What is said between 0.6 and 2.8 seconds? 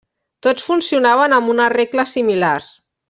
funcionaven amb unes regles similars.